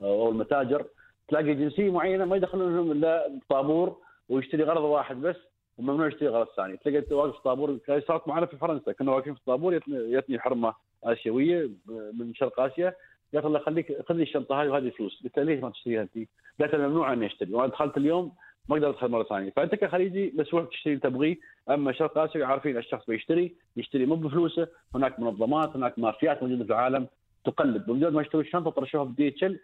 آه، 0.01 0.05
أو 0.05 0.29
المتاجر 0.31 0.87
تلاقي 1.29 1.55
جنسية 1.55 1.91
معينة 1.93 2.25
ما 2.25 2.37
يدخلون 2.37 2.77
لهم 2.77 2.93
إلا 2.93 3.41
طابور 3.49 3.97
ويشتري 4.29 4.63
غرض 4.63 4.83
واحد 4.83 5.17
بس 5.21 5.37
وممنوع 5.79 6.07
يشتري 6.07 6.29
غرض 6.29 6.47
ثاني. 6.57 6.77
تلاقي 6.77 7.15
واقف 7.15 7.37
في 7.37 7.43
طابور. 7.43 7.79
صارت 8.09 8.29
معنا 8.29 8.47
في 8.47 8.57
فرنسا. 8.57 8.93
كنا 8.93 9.13
واقفين 9.13 9.35
في 9.35 9.41
الطابور 9.41 9.81
يتني 9.89 10.39
حرمة 10.41 10.75
آسيوية 11.05 11.71
من 12.19 12.35
شرق 12.35 12.61
آسيا. 12.61 12.95
قالت 13.35 13.47
الله 13.47 13.59
خليك 13.59 14.03
خذ 14.09 14.15
لي 14.15 14.23
الشنطة 14.23 14.63
هذه 14.63 14.69
وهذه 14.69 14.91
فلوس. 14.91 15.23
قلت 15.25 15.39
ليش 15.39 15.61
ما 15.63 15.71
تشتريها 15.71 16.03
أنت؟ 16.03 16.29
قالت 16.61 16.75
ممنوع 16.75 17.13
اني 17.13 17.27
اشتري 17.27 17.53
وأنا 17.55 17.67
دخلت 17.73 17.97
اليوم 17.97 18.33
ما 18.69 18.77
أقدر 18.77 18.91
ادخل 18.91 19.09
مرة 19.09 19.23
ثانية. 19.23 19.51
فأنت 19.51 19.75
كخليجي 19.75 20.33
مسموح 20.37 20.65
تشتري 20.65 20.93
اللي 20.95 21.11
تبغيه 21.11 21.37
أما 21.71 21.93
شرق 21.93 22.19
آسيا 22.19 22.47
عارفين 22.47 22.77
الشخص 22.77 23.07
بيشتري 23.07 23.55
يشتري 23.77 24.07
مو 24.07 24.15
بفلوسه 24.15 24.69
هناك 24.95 25.21
منظمات 25.21 25.77
هناك 25.77 25.99
مافيات 25.99 26.43
موجودة 26.43 26.65
في 26.65 26.71
العالم 26.71 27.07
تقلد 27.45 27.87
بمجرد 27.87 28.13
ما 28.13 28.23
يشتروا 28.23 28.43
الشنطه 28.43 28.71
طرشوها 28.71 29.05
في 29.05 29.13
دي 29.13 29.29
إتش 29.29 29.45
إل 29.45 29.61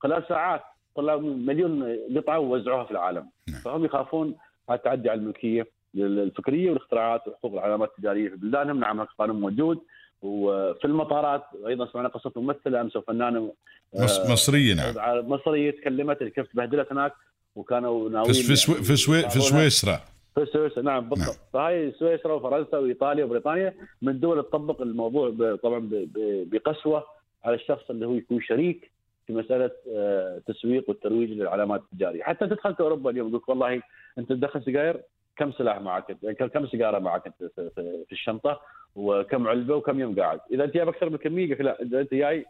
خلال 0.00 0.24
ساعات 0.28 0.62
طلعوا 0.96 1.20
مليون 1.20 1.98
قطعة 2.16 2.38
ووزعوها 2.38 2.84
في 2.84 2.90
العالم. 2.90 3.30
نعم. 3.48 3.60
فهم 3.60 3.84
يخافون 3.84 4.34
التعدي 4.70 5.10
على 5.10 5.20
الملكية 5.20 5.66
الفكريه 5.94 6.70
والاختراعات 6.70 7.28
وحقوق 7.28 7.52
العلامات 7.52 7.88
التجارية 7.88 8.28
في 8.28 8.36
بلدانهم. 8.36 8.80
نعم 8.80 8.96
هناك 8.96 9.08
قانون 9.18 9.40
موجود. 9.40 9.78
وفي 10.22 10.84
المطارات 10.84 11.44
أيضا 11.66 11.86
سمعنا 11.86 12.08
قصة 12.08 12.32
ممثلة 12.36 12.80
أمس 12.80 12.96
وفنانة 12.96 13.52
مص... 13.94 14.18
آه، 14.18 14.32
مصرية 14.32 14.74
نعم. 14.74 14.94
مصرية 15.28 15.70
تكلمت 15.70 16.22
كيف 16.22 16.52
تبهدلت 16.52 16.92
هناك. 16.92 17.12
وكانوا 17.56 18.10
ناويين 18.10 18.32
في 18.34 18.42
في, 18.42 18.56
سو... 18.56 18.72
في, 18.74 18.96
سو... 18.96 19.12
في 19.28 19.40
سويسرا. 19.40 20.00
في 20.34 20.46
سويسرا 20.46 20.82
نعم 20.82 21.08
بالضبط. 21.08 21.26
نعم. 21.36 21.36
فهاي 21.52 21.92
سويسرا 21.98 22.32
وفرنسا 22.32 22.78
وإيطاليا 22.78 23.24
وبريطانيا 23.24 23.74
من 24.02 24.12
اللي 24.12 24.42
تطبق 24.42 24.82
الموضوع 24.82 25.28
ب- 25.30 25.54
طبعا 25.62 25.78
ب- 25.78 26.08
ب- 26.14 26.50
بقسوة 26.50 27.04
على 27.44 27.54
الشخص 27.54 27.90
اللي 27.90 28.06
هو 28.06 28.14
يكون 28.14 28.40
شريك 28.40 28.90
في 29.26 29.32
مسألة 29.32 29.70
آه، 29.94 30.42
تسويق 30.46 30.84
والترويج 30.88 31.30
للعلامات 31.30 31.82
التجارية، 31.92 32.22
حتى 32.22 32.46
تدخل 32.46 32.76
أوروبا 32.80 33.10
اليوم 33.10 33.28
يقول 33.28 33.40
لك 33.42 33.48
والله 33.48 33.82
أنت 34.18 34.28
تدخل 34.28 34.62
سجاير 34.64 35.00
كم 35.36 35.52
سلاح 35.52 35.80
معك 35.80 36.16
يعني 36.22 36.36
كم 36.36 36.66
سيجارة 36.66 36.98
معك 36.98 37.22
في, 37.38 37.48
في, 37.56 37.70
في 38.06 38.12
الشنطة؟ 38.12 38.60
وكم 38.96 39.48
علبة؟ 39.48 39.76
وكم 39.76 40.00
يوم 40.00 40.20
قاعد، 40.20 40.40
إذا 40.52 40.64
أنت 40.64 40.74
جايب 40.74 40.88
أكثر 40.88 41.10
من 41.10 41.16
كمية 41.16 41.50
يقول 41.50 41.64
لا 41.66 41.82
إذا 41.82 42.00
أنت 42.00 42.14
جاي 42.14 42.46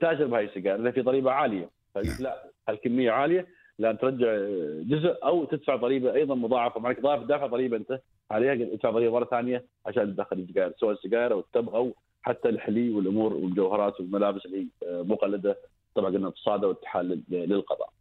تاجر 0.00 0.26
بهاي 0.26 0.44
السيجارة 0.44 0.76
لأن 0.76 0.92
في 0.92 1.00
ضريبة 1.00 1.30
عالية، 1.30 1.70
فيقول 1.94 2.08
لك 2.10 2.20
لا 2.20 2.42
هالكمية 2.68 3.10
عالية. 3.10 3.46
لا 3.78 3.92
ترجع 3.92 4.36
جزء 4.82 5.14
أو 5.24 5.44
تدفع 5.44 5.76
ضريبة 5.76 6.14
أيضا 6.14 6.34
مضاعفة. 6.34 6.80
معك 6.80 7.00
ضاف 7.00 7.22
دافع 7.22 7.46
ضريبة 7.46 7.76
أنت. 7.76 8.00
عليها 8.30 8.54
تدفع 8.54 8.90
ضريبة 8.90 9.12
مرة 9.12 9.24
ثانية 9.24 9.64
عشان 9.86 10.14
تدخل 10.16 10.38
السجاير 10.38 10.72
سواء 10.80 10.92
السجاير 10.92 11.32
أو 11.32 11.40
التبغ 11.40 11.76
أو 11.76 11.94
حتى 12.22 12.48
الحلي 12.48 12.90
والأمور 12.90 13.32
والمجوهرات 13.34 14.00
والملابس 14.00 14.46
اللي 14.46 14.66
مقلدة. 14.82 15.56
طبعا 15.94 16.10
قلنا 16.10 16.30
تصادى 16.30 16.66
واتحال 16.66 17.08
لل- 17.08 17.48
للقضاء. 17.48 17.92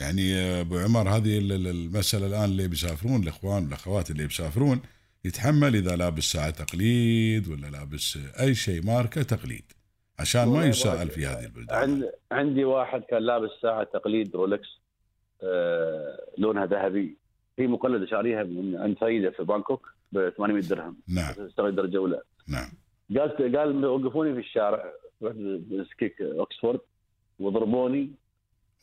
يعني 0.00 0.34
أبو 0.60 0.78
عمر 0.78 1.08
هذه 1.08 1.38
ال- 1.38 1.52
ال- 1.52 1.66
المسألة 1.66 2.26
الآن 2.26 2.44
اللي 2.44 2.68
بيسافرون 2.68 3.22
الإخوان 3.22 3.64
والأخوات 3.64 4.10
اللي 4.10 4.26
بيسافرون 4.26 4.80
يتحمل 5.24 5.76
إذا 5.76 5.96
لابس 5.96 6.22
ساعة 6.24 6.50
تقليد 6.50 7.48
ولا 7.48 7.66
لابس 7.66 8.18
أي 8.40 8.54
شيء 8.54 8.82
ماركة 8.86 9.22
تقليد. 9.22 9.64
عشان 10.18 10.48
ما 10.48 10.66
يساءل 10.66 11.08
في 11.08 11.26
هذه 11.26 11.44
البلدان. 11.44 11.78
عند 11.78 12.10
عندي 12.32 12.64
واحد 12.64 13.02
كان 13.02 13.22
لابس 13.22 13.50
ساعة 13.62 13.84
تقليد 13.84 14.36
Rolex 14.36 14.80
آه، 15.42 16.18
لونها 16.38 16.66
ذهبي. 16.66 17.16
هي 17.58 17.66
مقلده 17.66 18.06
شاريها 18.06 18.42
من 18.42 18.76
عند 18.76 18.98
فريده 18.98 19.30
في 19.30 19.44
بانكوك 19.44 19.88
ب 20.12 20.28
800 20.28 20.62
درهم. 20.62 20.96
نعم. 21.08 21.34
درجة 21.58 21.96
أولى. 21.96 22.20
نعم. 22.48 22.68
قال 23.18 23.56
قال 23.56 23.86
وقفوني 23.86 24.34
في 24.34 24.40
الشارع 24.40 24.92
رحت 25.22 25.36
بسكيك 25.70 26.20
اوكسفورد 26.22 26.80
وضربوني. 27.38 28.10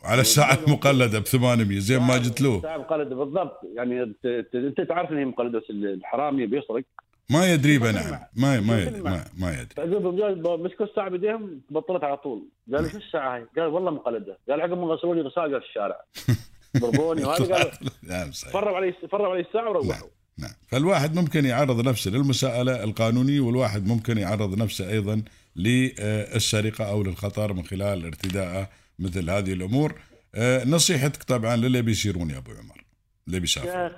على 0.03 0.21
الساعة 0.21 0.59
مقلدة 0.67 1.19
ب 1.19 1.23
800 1.23 1.79
زين 1.79 1.99
ما 2.01 2.17
جت 2.17 2.41
له. 2.41 2.61
ساعه 2.61 2.77
مقلده 2.77 3.15
بالضبط. 3.15 3.61
يعني 3.75 4.15
انت 4.55 4.81
تعرف 4.81 5.11
إن 5.11 5.17
هي 5.17 5.25
مقلدة 5.25 5.59
بس 5.59 5.69
الحرامي 5.69 6.45
بيسرق 6.45 6.83
ما 7.29 7.53
يدري 7.53 7.77
بنعم 7.77 8.19
ما 8.35 8.59
ما 8.59 8.81
يدري 8.81 9.01
ما, 9.01 9.25
ما 9.37 9.51
يدري. 9.51 9.75
فقال 9.75 10.63
مسكوا 10.63 10.85
الساعة 10.85 11.09
بايديهم 11.09 11.61
بطلت 11.69 12.03
على 12.03 12.17
طول. 12.17 12.49
قال 12.73 12.91
شو 12.91 12.97
الساعة 12.97 13.35
هاي؟ 13.35 13.45
قال 13.57 13.67
والله 13.67 13.91
مقلدة. 13.91 14.37
قال 14.49 14.61
عقب 14.61 14.77
ما 14.77 14.87
غسلوا 14.87 15.15
لي 15.15 15.21
غساله 15.21 15.59
في 15.59 15.65
الشارع. 15.65 16.01
ضربوني 16.81 17.23
وهذا 17.23 17.55
قال 17.55 17.71
نعم 18.03 18.31
صحيح. 18.31 18.53
فروا 18.53 18.77
علي 18.77 18.93
فروا 19.11 19.27
علي 19.27 19.41
الساعة 19.41 19.69
وروحوا. 19.69 20.07
نعم 20.37 20.51
فالواحد 20.67 21.15
ممكن 21.15 21.45
يعرض 21.45 21.87
نفسه 21.87 22.11
للمساءلة 22.11 22.83
القانونية 22.83 23.39
والواحد 23.39 23.87
ممكن 23.87 24.17
يعرض 24.17 24.57
نفسه 24.57 24.89
أيضا 24.89 25.23
للسرقة 25.55 26.89
أو 26.89 27.03
للخطر 27.03 27.53
من 27.53 27.63
خلال 27.63 28.05
ارتداء 28.05 28.69
مثل 28.99 29.29
هذه 29.29 29.53
الأمور. 29.53 29.95
آه، 30.35 30.65
نصيحتك 30.65 31.23
طبعا 31.23 31.55
للي 31.55 31.81
بيصيرون 31.81 32.29
يا 32.29 32.37
أبو 32.37 32.51
عمر 32.51 32.85
اللي 33.27 33.39
بيسافر 33.39 33.89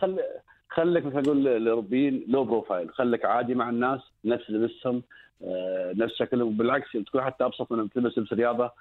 يا 0.78 0.84
خل 0.84 0.90
خليك 1.02 1.06
مثل 1.06 1.20
أقول 1.20 1.48
الاوروبيين 1.48 2.26
لو 2.28 2.44
بروفايل 2.44 2.90
خليك 2.90 3.26
عادي 3.26 3.56
مع 3.56 3.70
الناس 3.70 4.00
نفس 4.26 4.50
لبسهم 4.50 5.04
آه، 5.44 5.94
نفس 5.96 6.16
شكلهم. 6.16 6.58
بالعكس 6.58 6.92
تكون 6.92 7.22
حتى 7.22 7.46
أبسط 7.46 7.72
من 7.72 7.90
تلبس 7.90 8.18
لبس 8.18 8.34
رياضة 8.34 8.72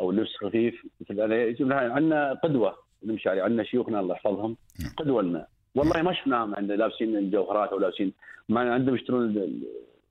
أو 0.00 0.12
لبس 0.12 0.36
خفيف. 0.36 0.86
مثل 1.00 1.20
أنا 1.62 1.76
عندنا 1.94 2.32
قدوة 2.44 2.74
نمشي 3.04 3.28
عليه 3.28 3.42
عندنا 3.42 3.62
شيوخنا 3.64 4.00
الله 4.00 4.14
يحفظهم 4.14 4.56
نعم. 4.80 4.90
قدوة 4.96 5.22
لنا. 5.22 5.46
والله 5.74 6.02
ما 6.02 6.12
شفناهم 6.12 6.54
عندنا 6.54 6.74
لابسين 6.76 7.16
الجوهرات 7.16 7.68
أو 7.70 7.78
لابسين 7.78 8.12
ما 8.48 8.72
عندهم 8.74 8.94
يشترون 8.94 9.24
ال- 9.24 9.38
ال- 9.38 9.62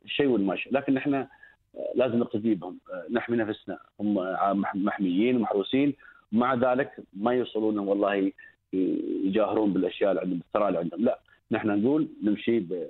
الشيء 0.06 0.28
والماشي 0.28 0.70
لكن 0.72 0.98
إحنا 0.98 1.28
آه، 1.76 1.92
لازم 1.96 2.20
نقتدي 2.20 2.56
بهم 2.56 2.78
آه، 2.94 3.06
نحمي 3.12 3.38
نفسنا. 3.38 3.78
هم 4.00 4.14
مح- 4.62 4.76
محميين 4.76 5.36
ومحروسين. 5.38 5.94
مع 6.32 6.54
ذلك 6.54 6.92
ما 7.14 7.34
يوصلون 7.34 7.80
والله 7.80 8.32
يجاهرون 8.74 9.74
بالأشياء 9.74 10.12
اللي 10.12 10.22
عندهم 10.22 10.38
بالثراء 10.40 10.68
اللي 10.68 10.80
عندهم. 10.80 11.02
لا. 11.06 11.20
نحن 11.52 11.68
نقول 11.68 12.08
نمشي 12.24 12.60
ب 12.60 12.88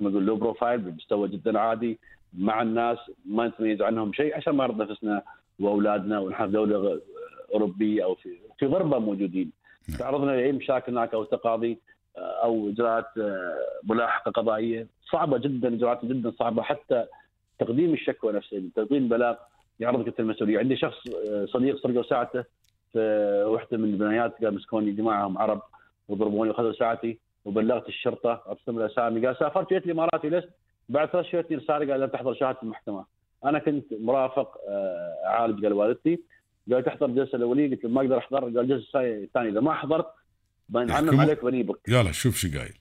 نقول 0.00 0.26
لو 0.26 0.36
بروفايل 0.36 0.80
بمستوى 0.80 1.28
جدا 1.28 1.58
عادي 1.58 1.98
مع 2.38 2.62
الناس 2.62 2.98
ما 3.24 3.46
نتميز 3.46 3.82
عنهم 3.82 4.12
شيء 4.12 4.36
عشان 4.36 4.54
ما 4.54 4.66
نرضى 4.66 4.92
نفسنا 4.92 5.22
وأولادنا 5.60 6.18
ونحن 6.20 6.46
في 6.46 6.52
دوله 6.52 7.00
أوروبية 7.54 8.04
أو 8.04 8.14
في 8.14 8.28
في 8.58 8.66
غربة 8.66 8.98
موجودين. 8.98 9.52
نعم. 9.88 9.98
تعرضنا 9.98 10.30
لأي 10.30 10.52
مشاكل 10.52 10.92
هناك 10.92 11.14
أو 11.14 11.24
تقاضي 11.24 11.78
آه، 12.16 12.44
أو 12.44 12.68
إجراءات 12.68 13.18
آه، 13.18 13.58
ملاحقة 13.84 14.30
قضائية. 14.30 14.86
صعبة 15.12 15.38
جدا 15.38 15.74
إجراءات 15.74 16.04
جدا 16.04 16.30
صعبة. 16.38 16.62
حتى 16.62 17.06
تقديم 17.58 17.92
الشكوى 17.92 18.32
نفسها 18.32 18.60
تقديم 18.76 19.08
بلاغ 19.08 19.36
يعرضك 19.80 20.06
أنت 20.06 20.20
المسؤولية. 20.20 20.58
عندي 20.58 20.76
شخص 20.76 21.08
آه، 21.28 21.46
صديق 21.46 21.76
سرقوا 21.82 22.02
ساعته 22.02 22.44
في 22.92 22.98
وحده 23.48 23.76
من 23.76 23.84
البنايات 23.84 24.44
قال 24.44 24.54
مسكوني 24.54 24.92
جماعة 24.92 25.26
هم 25.26 25.38
عرب 25.38 25.62
وضربوني 26.08 26.50
وخذوا 26.50 26.72
ساعتي. 26.72 27.18
وبلغت 27.44 27.88
الشرطة 27.88 28.42
ابسم 28.46 28.78
الاسامي 28.78 29.26
قال 29.26 29.36
سافرت 29.38 29.72
جيت 29.72 29.86
الإمارات 29.86 30.24
ولست 30.24 30.48
بعد 30.88 31.08
ثلاث 31.08 31.26
شهور 31.26 31.44
رساله 31.50 31.92
قال 31.92 32.00
لن 32.00 32.10
تحضر 32.10 32.34
شهادة 32.34 32.58
المحكمة. 32.62 33.04
أنا 33.44 33.58
كنت 33.58 33.84
مرافق 34.00 34.58
آه، 34.68 35.16
عالج 35.24 35.64
قال 35.64 35.72
والدتي. 35.72 36.20
قال 36.72 36.84
تحضر 36.84 37.06
الجلسه 37.06 37.36
الأولية. 37.36 37.70
قلت 37.70 37.84
له 37.84 37.90
ما 37.90 38.00
أقدر 38.00 38.18
أحضر. 38.18 38.38
قال 38.38 38.58
الجلسه 38.58 39.00
الثانية 39.00 39.50
إذا 39.50 39.60
ما 39.60 39.74
حضرت 39.74 40.06
بنعمم؟ 40.68 41.20
عليك 41.20 41.44
بنيبك 41.44 41.88
يلا 41.88 42.12
شوف 42.12 42.36
شو 42.36 42.48
قايل. 42.58 42.74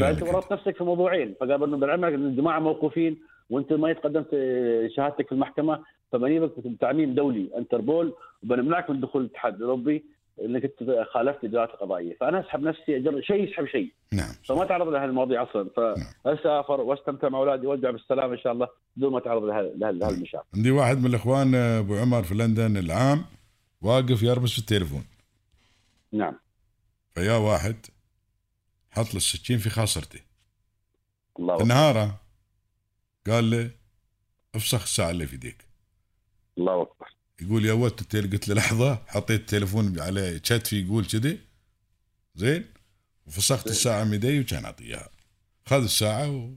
فأنت. 0.00 0.22
ورطت 0.22 0.52
نفسك 0.52 0.76
في 0.76 0.84
موضوعين. 0.84 1.34
فقال 1.40 1.62
إنه 1.62 1.94
إن 1.94 2.14
الجماعة 2.26 2.58
موقوفين 2.58 3.20
وأنت 3.50 3.72
ما 3.72 3.90
يتقدمت 3.90 4.30
شهادتك 4.96 5.26
في 5.26 5.32
المحكمة 5.32 5.84
فبنيبك 6.12 6.58
بتعميم 6.58 7.14
دولي 7.14 7.50
انتربول 7.56 8.14
وبنمنعك 8.42 8.90
من 8.90 9.00
دخول 9.00 9.22
الاتحاد 9.22 9.54
الأوروبي. 9.54 10.04
إنك 10.44 10.72
خالفت 11.14 11.44
الاجراءات 11.44 11.70
القضائيه 11.70 12.16
فأنا 12.20 12.40
أسحب 12.40 12.60
نفسي 12.62 12.96
اجر 12.96 13.20
شيء 13.22 13.48
يسحب 13.48 13.66
شيء. 13.66 13.92
نعم. 14.12 14.32
فما 14.48 14.64
تعرض 14.64 14.88
لهذه 14.88 15.04
المواضيع 15.04 15.42
أصلا. 15.42 15.70
فأسافر 16.24 16.80
وأستمتع 16.80 17.28
مع 17.28 17.38
أولادي 17.38 17.66
وأرجع 17.66 17.90
بالسلامه 17.90 18.32
إن 18.32 18.38
شاء 18.38 18.52
الله 18.52 18.68
بدون 18.96 19.12
ما 19.12 19.20
تعرض 19.20 19.42
لها- 19.44 19.62
لها- 19.62 19.92
لها 19.92 20.10
المشاكل. 20.10 20.44
عندي 20.54 20.70
واحد 20.70 20.98
من 20.98 21.06
الإخوان 21.06 21.54
أبو 21.54 21.96
عمر 21.96 22.22
في 22.22 22.34
لندن 22.34 22.76
العام 22.76 23.24
واقف 23.82 24.22
يربس 24.22 24.52
في 24.52 24.58
التليفون. 24.58 25.04
نعم. 26.12 26.34
فيا 27.14 27.32
واحد 27.36 27.76
حط 28.90 29.06
له 29.06 29.16
السكين 29.16 29.58
في 29.58 29.70
خاصرته. 29.70 30.20
الله 31.38 31.56
في 31.56 31.62
أكبر. 31.62 31.72
النهار 31.74 32.10
قال 33.26 33.50
له 33.50 33.70
افسخ 34.54 34.82
الساعة 34.82 35.10
اللي 35.10 35.26
في 35.26 35.34
يديك. 35.34 35.64
الله 36.58 36.82
اكبر 36.82 36.99
يقول 37.42 37.66
يا 37.66 37.72
ولد 37.72 37.92
قلت 38.12 38.48
له 38.48 38.54
لحظة 38.54 39.02
حطيت 39.06 39.40
التليفون 39.40 40.00
على 40.00 40.38
كتفي 40.38 40.80
يقول 40.80 41.04
كذي. 41.04 41.38
زين. 42.34 42.64
وفسخت 43.26 43.66
الساعة 43.66 44.04
من 44.04 44.14
يدي 44.14 44.40
وكان 44.40 44.64
اعطيها 44.64 45.08
خذ 45.66 45.82
الساعة 45.82 46.30
و... 46.30 46.50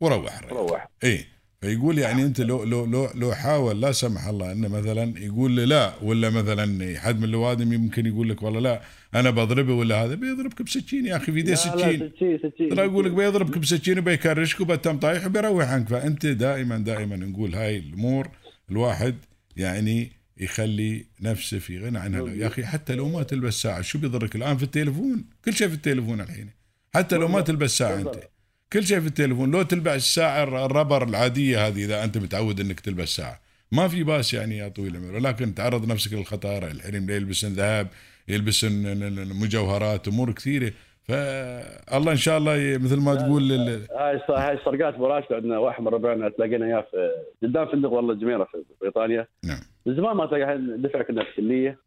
وروح 0.00 0.42
روح 0.42 0.88
اي 1.04 1.24
فيقول 1.60 1.98
يعني 1.98 2.22
أنت 2.22 2.40
لو 2.40 2.64
لو 2.64 2.84
لو 2.84 3.10
لو 3.14 3.34
حاول 3.34 3.80
لا 3.80 3.92
سمح 3.92 4.26
الله 4.26 4.52
إنه 4.52 4.68
مثلا 4.68 5.18
يقول 5.18 5.52
لي 5.52 5.66
لا 5.66 5.94
ولا 6.02 6.30
مثلا 6.30 6.98
حد 7.00 7.18
من 7.18 7.24
الاوادم 7.24 7.72
يمكن 7.72 8.06
يقول 8.06 8.28
لك 8.28 8.42
والله 8.42 8.60
لا 8.60 8.82
أنا 9.14 9.30
بضربه 9.30 9.74
ولا 9.74 10.04
هذا 10.04 10.14
بيضربك 10.14 10.62
بسكين 10.62 11.06
يا 11.06 11.16
أخي 11.16 11.32
في 11.32 11.56
سكين 11.56 12.12
سكين 12.42 12.68
ترى 12.68 12.84
يقول 12.84 13.04
لك 13.04 13.12
بيضربك 13.12 13.58
بسكين 13.58 13.98
وبيكرشك 13.98 14.60
وبتم 14.60 14.98
طايح 14.98 15.26
وبيروح 15.26 15.68
عنك 15.68 15.88
فأنت 15.88 16.26
دائما 16.26 16.78
دائما 16.78 17.16
نقول 17.16 17.54
هاي 17.54 17.78
الأمور 17.78 18.28
الواحد 18.70 19.14
يعني 19.58 20.12
يخلي 20.36 21.06
نفسه 21.20 21.58
في 21.58 21.78
غنى 21.78 21.98
عنها 21.98 22.28
يا 22.34 22.46
أخي 22.46 22.66
حتى 22.66 22.94
لو 22.94 23.08
ما 23.08 23.22
تلبس 23.22 23.54
ساعة 23.62 23.80
شو 23.82 23.98
بيضرك 23.98 24.36
الآن 24.36 24.56
في 24.56 24.62
التليفون؟ 24.62 25.24
كل 25.44 25.54
شيء 25.54 25.68
في 25.68 25.74
التليفون 25.74 26.20
الحين. 26.20 26.50
حتى 26.94 27.16
لو 27.16 27.28
ما 27.28 27.40
تلبس 27.40 27.78
ساعة 27.78 27.94
أنت. 27.94 28.28
كل 28.72 28.86
شيء 28.86 29.00
في 29.00 29.06
التليفون. 29.06 29.50
لو 29.50 29.62
تلبس 29.62 29.96
الساعة 29.96 30.42
الر- 30.42 30.66
الربر 30.66 31.08
العادية 31.08 31.66
هذه 31.66 31.84
إذا 31.84 32.04
أنت 32.04 32.18
متعود 32.18 32.60
إنك 32.60 32.80
تلبس 32.80 33.08
ساعة. 33.08 33.40
ما 33.72 33.88
في 33.88 34.02
باس 34.02 34.34
يعني 34.34 34.56
يا 34.56 34.68
طويل 34.68 34.96
العمر. 34.96 35.14
ولكن 35.14 35.54
تعرض 35.54 35.88
نفسك 35.88 36.12
للخطر 36.12 36.70
الحريم 36.70 37.10
يلبسن 37.10 37.52
ذهب 37.52 37.88
يلبسن 38.28 39.28
مجوهرات 39.34 40.08
أمور 40.08 40.32
كثيرة. 40.32 40.72
فالله 41.08 42.12
إن 42.12 42.16
شاء 42.16 42.38
الله 42.38 42.78
مثل 42.84 43.00
ما 43.00 43.14
تقول 43.14 43.48
لل- 43.48 43.86
هاي 43.92 44.20
هاي 44.28 44.54
السرقات 44.54 44.96
براشد 44.96 45.32
عندنا 45.32 45.58
واحد 45.58 45.82
من 45.82 45.88
ربعنا 45.88 46.28
تلاقينا 46.28 46.66
اياه 46.66 46.80
في 46.90 47.10
قدام 47.42 47.66
فندق 47.66 47.90
والله 47.92 48.14
جميره 48.14 48.44
في 48.44 48.64
بريطانيا. 48.80 49.26
نعم. 49.44 49.60
من 49.86 49.96
زمان 49.96 50.16
ما 50.16 50.26
تلاقي 50.26 50.58
دفع 50.58 51.02
كنا 51.02 51.24
في 51.24 51.28
الكلية. 51.30 51.78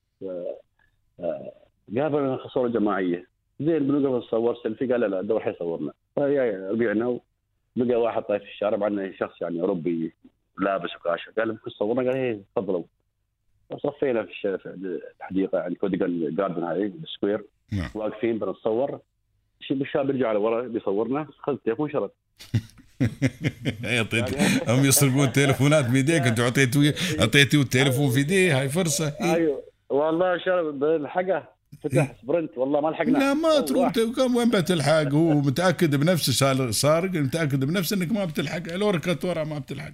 آه، 1.20 1.51
قابل 1.98 2.40
صوره 2.54 2.68
جماعية. 2.70 3.28
زين 3.60 3.80
بنوقف 3.88 4.25
نصور 4.28 4.56
سيلفي 4.63 4.92
قال 4.92 5.00
لا 5.01 5.06
لا 5.08 5.22
دور 5.22 5.40
حيصورنا 5.40 5.92
فيا 6.16 6.70
ربيعنا 6.72 7.20
لقى 7.75 7.96
واحد 7.96 8.22
طايف 8.24 8.44
في 8.44 8.50
الشارع 8.50 8.78
معنا 8.78 9.12
شخص 9.20 9.42
يعني 9.42 9.62
اوروبي 9.62 10.13
لابس 10.60 10.96
وكاشه 10.96 11.32
قال 11.38 11.48
ممكن 11.48 11.72
تصورنا 11.72 12.12
قال 12.12 12.20
إيه 12.20 12.40
تفضلوا. 12.56 12.84
صفينا 13.84 14.24
في 14.24 14.58
الحديقة 15.20 15.58
يعني 15.58 15.75
Covent 15.75 16.36
Garden 16.36 16.63
هاي 16.63 16.86
ال 17.04 17.09
square. 17.09 17.44
نعم. 17.74 17.90
واقفين 17.96 18.40
بنتصور. 18.40 19.00
الشاب 19.72 20.10
يرجع 20.10 20.32
لورا 20.32 20.68
بيصورنا. 20.68 21.27
خذ 21.39 21.53
التليفون 21.53 21.91
شرد. 21.91 22.10
يعطيك 23.84 24.25
هم 24.68 24.86
يسرقون 24.86 25.32
تليفونات 25.32 25.86
بيديك 25.86 26.22
انت 26.22 26.39
اعطيته 26.39 26.94
اعطيته 27.20 27.62
التليفون 27.62 28.10
في 28.12 28.20
يديه 28.20 28.60
هاي 28.60 28.70
فرصة. 28.70 29.13
أيوه. 29.22 29.63
والله 29.89 30.38
شرد 30.38 30.80
بالحقة 30.80 31.48
فتح 31.84 32.15
sprint. 32.22 32.58
والله 32.58 32.82
ما 32.82 32.89
لحقنا. 32.89 33.18
لا 33.18 33.34
ما 33.34 33.60
تروح. 33.60 33.91
كم 33.91 34.36
وين 34.36 34.50
بتلحق؟ 34.50 35.13
هو 35.13 35.34
متأكد 35.34 35.96
بنفسه 35.96 36.72
سارق 36.72 37.12
متأكد 37.12 37.65
بنفسه 37.65 37.96
إنك 37.96 38.12
ما 38.12 38.25
بتلحق. 38.25 38.75
لو 38.75 38.89
ركضت 38.89 39.25
ورا 39.25 39.44
ما 39.44 39.60
بتلحق. 39.60 39.94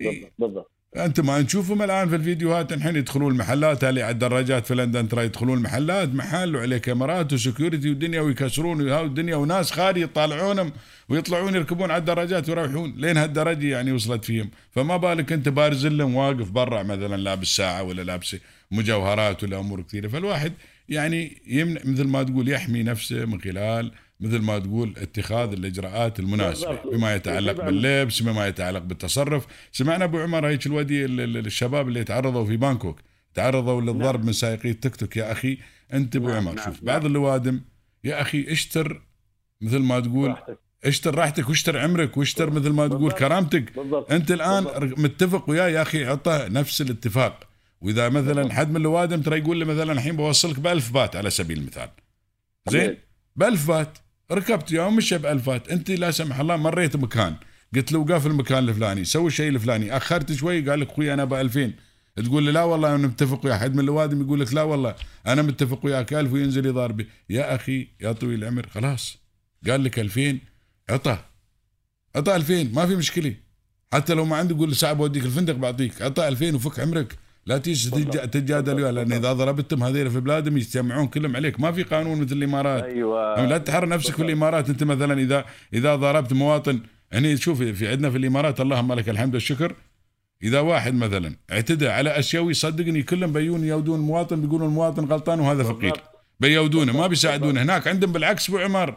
إيه. 0.00 0.10
بالضبط 0.10 0.32
بالضبط. 0.38 0.79
أنت 0.96 1.20
ما 1.20 1.40
نشوفهم 1.40 1.82
الآن 1.82 2.08
في 2.08 2.16
الفيديوهات 2.16 2.72
الحين 2.72 2.96
يدخلون 2.96 3.32
المحلات. 3.32 3.84
اللي 3.84 4.02
على 4.02 4.12
الدراجات 4.12 4.66
في 4.66 4.74
لندن 4.74 5.08
ترى 5.08 5.24
يدخلون 5.24 5.58
المحلات؟ 5.58 6.08
محل 6.08 6.56
وعليه 6.56 6.78
كاميرات 6.78 7.32
و 7.32 7.38
security 7.38 7.90
ودنيا 7.90 8.20
ويكسرون 8.20 8.82
وهاو 8.82 9.04
الدنيا 9.04 9.36
وناس 9.36 9.70
خالي 9.70 10.00
يطالعونهم 10.00 10.72
ويطلعون 11.08 11.54
يركبون 11.54 11.90
على 11.90 12.00
الدراجات 12.00 12.48
ويروحون. 12.48 12.94
لين 12.96 13.16
هالدرجة 13.16 13.66
يعني 13.66 13.92
وصلت 13.92 14.24
فيهم. 14.24 14.50
فما 14.70 14.96
بالك 14.96 15.32
أنت 15.32 15.48
بارز 15.48 15.86
لهم 15.86 16.14
واقف 16.14 16.50
برا 16.50 16.82
مثلا 16.82 17.16
لابس 17.16 17.48
ساعة 17.56 17.82
ولا 17.82 18.02
لابس 18.02 18.36
مجوهرات 18.70 19.44
ولا 19.44 19.58
أمور 19.58 19.82
كثيرة. 19.82 20.08
فالواحد 20.08 20.52
يعني 20.88 21.42
يمنع 21.46 21.80
مثل 21.84 22.04
ما 22.04 22.22
تقول 22.22 22.48
يحمي 22.48 22.82
نفسه 22.82 23.24
من 23.24 23.40
خلال 23.40 23.92
مثل 24.20 24.38
ما 24.38 24.58
تقول 24.58 24.94
اتخاذ 24.96 25.52
الإجراءات 25.52 26.20
المناسبة. 26.20 26.78
بما 26.92 27.14
يتعلق. 27.14 27.64
باللبس 27.64 28.22
بما 28.22 28.46
يتعلق 28.46 28.78
بالتصرف 28.78 29.46
سمعنا 29.72 30.04
أبو 30.04 30.18
عمر 30.18 30.46
هيك 30.48 30.66
الودي 30.66 31.04
ال- 31.04 31.20
ال- 31.20 31.46
الشباب 31.46 31.88
اللي 31.88 32.04
تعرضوا 32.04 32.44
في 32.46 32.56
بانكوك 32.56 33.00
تعرضوا 33.34 33.80
للضرب 33.80 34.24
من 34.24 34.32
سائقي 34.32 34.70
التيك 34.70 34.96
توك 34.96 35.16
يا 35.16 35.32
أخي 35.32 35.58
انتبه 35.92 36.26
نعم، 36.28 36.36
عمر 36.36 36.52
نعم، 36.54 36.64
شوف 36.64 36.74
نعم. 36.76 36.84
بعض 36.84 37.04
اللوادم 37.04 37.60
يا 38.04 38.20
أخي 38.20 38.52
اشتر 38.52 39.02
مثل 39.60 39.78
ما 39.78 40.00
تقول 40.00 40.28
راحتك. 40.30 40.58
اشتر 40.84 41.14
راحتك 41.14 41.48
واشتر 41.48 41.78
عمرك 41.78 42.16
واشتر 42.16 42.50
مثل 42.50 42.70
ما 42.70 42.88
تقول. 42.88 43.12
كرامتك 43.12 43.76
بالضبط 43.76 44.12
أنت 44.12 44.30
الآن 44.30 44.64
بالضبط. 44.64 44.98
متفق 44.98 45.50
وياه 45.50 45.68
يا 45.68 45.82
أخي 45.82 46.04
عطه 46.04 46.48
نفس 46.48 46.80
الاتفاق 46.80 47.40
وإذا 47.80 48.08
مثلا 48.08 48.34
بالضبط. 48.34 48.52
حد 48.52 48.70
من 48.70 48.76
الوادم 48.76 49.20
ترى 49.22 49.38
يقول 49.38 49.56
لي 49.56 49.64
مثلا 49.64 49.92
الحين 49.92 50.16
بوصلك 50.16 50.60
ب 50.60 50.66
1000 50.66 50.92
بات 50.92 51.16
على 51.16 51.30
سبيل 51.30 51.58
المثال 51.58 51.88
زين 52.68 52.96
ب 53.36 53.42
1000 53.42 53.68
بات 53.68 53.98
ركبت 54.32 54.72
يوم 54.72 54.96
مشى 54.96 55.18
ب 55.18 55.26
1000 55.26 55.46
بات 55.46 55.68
أنت 55.68 55.90
لا 55.90 56.10
سمح 56.10 56.40
الله 56.40 56.56
مريت 56.56 56.96
مكان. 56.96 57.36
قلت 57.74 57.92
له 57.92 57.98
وقف 57.98 58.26
المكان 58.26 58.68
الفلاني 58.68 59.04
سوي 59.04 59.26
الشيء 59.26 59.48
الفلاني. 59.48 59.96
أخرت 59.96 60.32
شوي 60.32 60.70
قال 60.70 60.80
لك 60.80 60.90
أخوي 60.90 61.14
أنا 61.14 61.24
ب 61.24 61.34
2000 61.34 61.72
تقول 62.16 62.42
لي 62.42 62.52
لا 62.52 62.62
والله 62.62 62.94
أنا 62.94 63.06
متفق 63.06 63.46
ويا 63.46 63.56
حد 63.56 63.74
من 63.74 63.80
الوادم 63.80 64.20
يقول 64.22 64.40
لك 64.40 64.54
لا 64.54 64.62
والله 64.62 64.94
أنا 65.26 65.42
متفق 65.42 65.86
وياك. 65.86 66.14
1000 66.14 66.32
وينزل 66.32 66.66
يضاربي 66.66 67.08
يا 67.30 67.54
أخي 67.54 67.88
يا 68.00 68.12
طويل 68.12 68.44
العمر. 68.44 68.66
خلاص. 68.68 69.18
قال 69.68 69.84
لك 69.84 69.98
2000 69.98 70.38
عطه 70.90 71.24
عطه 72.16 72.36
2000 72.36 72.64
ما 72.74 72.86
في 72.86 72.96
مشكلة. 72.96 73.34
حتى 73.92 74.14
لو 74.14 74.24
ما 74.24 74.36
عندي 74.36 74.54
يقول 74.54 74.76
ساعة 74.76 74.92
بوديك 74.92 75.24
الفندق 75.24 75.54
بعطيك. 75.54 76.02
عطه 76.02 76.28
2000 76.28 76.54
وفك 76.54 76.80
عمرك. 76.80 77.18
لا 77.50 77.58
تيجي 77.58 78.04
تتجادل 78.04 78.74
وياه 78.74 78.90
لأن 78.90 79.12
إذا 79.12 79.32
ضربتهم 79.32 79.82
هذول 79.84 80.10
في 80.10 80.20
بلادهم 80.20 80.56
يجتمعون 80.56 81.06
كلهم 81.06 81.36
عليك. 81.36 81.60
ما 81.60 81.72
في 81.72 81.82
قانون 81.82 82.20
مثل 82.20 82.36
الإمارات. 82.36 82.84
أيوه. 82.84 83.46
لا 83.46 83.58
تحر 83.58 83.88
نفسك 83.88 84.14
في. 84.14 84.22
الإمارات. 84.22 84.68
أنت 84.70 84.84
مثلا 84.84 85.20
إذا 85.20 85.44
إذا 85.74 85.96
ضربت 85.96 86.32
مواطن 86.32 86.80
هني 87.12 87.36
شوف 87.36 87.62
في 87.62 87.88
عندنا 87.88 88.10
في 88.10 88.16
الإمارات 88.16 88.60
اللهم 88.60 88.92
لك 88.92 89.08
الحمد 89.08 89.34
والشكر. 89.34 89.74
إذا 90.42 90.60
واحد 90.60 90.94
مثلا 90.94 91.36
اعتدى 91.52 91.88
على 91.88 92.18
اسيوي 92.18 92.54
صدقني 92.54 93.02
كلهم 93.02 93.32
بيون 93.32 93.64
يودون 93.64 94.00
المواطن 94.00 94.40
بيقولون 94.40 94.68
المواطن 94.68 95.04
غلطان 95.04 95.40
وهذا 95.40 95.62
فقير. 95.62 95.92
بيودونه 96.40 96.92
ما. 96.92 97.06
بيساعدونه. 97.06 97.62
هناك 97.62 97.88
عندهم 97.88 98.12
بالعكس 98.12 98.48
أبو 98.48 98.58
عمر. 98.58 98.96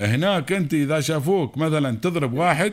هناك 0.00 0.52
أنت 0.52 0.74
إذا 0.74 1.00
شافوك 1.00 1.58
مثلا 1.58 1.96
تضرب 1.96 2.32
واحد 2.32 2.72